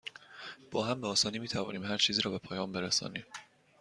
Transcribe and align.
با 0.71 0.85
هم، 0.85 1.01
به 1.01 1.07
آسانی 1.07 1.39
می 1.39 1.47
توانیم 1.47 1.85
هرچیزی 1.85 2.21
را 2.21 2.31
به 2.31 2.37
پایان 2.37 2.71
برسانیم. 2.71 3.25